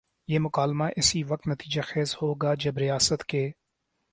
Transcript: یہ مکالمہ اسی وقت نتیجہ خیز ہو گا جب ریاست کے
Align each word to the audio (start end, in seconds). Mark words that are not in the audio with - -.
یہ 0.27 0.39
مکالمہ 0.39 0.83
اسی 0.95 1.21
وقت 1.23 1.47
نتیجہ 1.47 1.81
خیز 1.81 2.15
ہو 2.21 2.33
گا 2.33 2.53
جب 2.55 2.77
ریاست 2.77 3.23
کے 3.25 3.49